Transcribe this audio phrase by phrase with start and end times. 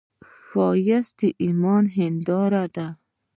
[0.43, 2.87] ښایست د ایمان هنداره ده